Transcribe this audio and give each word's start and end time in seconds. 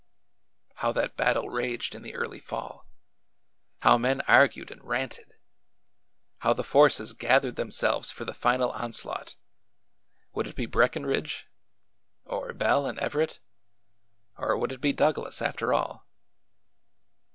How 0.77 0.91
that 0.93 1.15
battle 1.15 1.47
raged 1.47 1.93
in 1.93 2.01
the 2.01 2.15
early 2.15 2.39
fall 2.39 2.87
1 3.81 3.81
How 3.83 3.97
men 3.99 4.21
ar 4.21 4.47
gued 4.47 4.71
and 4.71 4.83
ranted! 4.83 5.35
How 6.39 6.53
the 6.53 6.63
forces 6.63 7.13
gathered 7.13 7.55
themselves 7.55 8.09
for 8.09 8.25
the 8.25 8.33
final 8.33 8.71
onslaught! 8.71 9.35
Would 10.33 10.47
it 10.47 10.55
be 10.55 10.65
Breckenridge? 10.65 11.45
or 12.25 12.51
Bell 12.51 12.87
and 12.87 12.97
Everett? 12.97 13.37
or 14.39 14.57
would 14.57 14.71
it 14.71 14.81
be 14.81 14.91
Douglas, 14.91 15.39
after 15.39 15.71
all 15.71 16.07